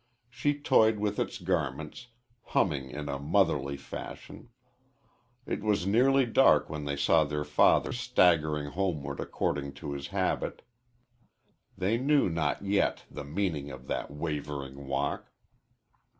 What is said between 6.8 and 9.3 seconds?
they saw their father staggering homeward